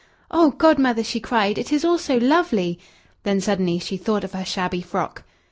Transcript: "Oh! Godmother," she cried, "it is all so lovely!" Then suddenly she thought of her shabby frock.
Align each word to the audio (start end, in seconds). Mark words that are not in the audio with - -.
"Oh! 0.31 0.49
Godmother," 0.49 1.03
she 1.03 1.19
cried, 1.19 1.59
"it 1.59 1.71
is 1.71 1.85
all 1.85 1.99
so 1.99 2.17
lovely!" 2.17 2.79
Then 3.21 3.39
suddenly 3.39 3.77
she 3.77 3.97
thought 3.97 4.23
of 4.23 4.31
her 4.31 4.43
shabby 4.43 4.81
frock. 4.81 5.21